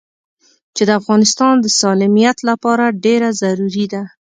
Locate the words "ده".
3.93-4.03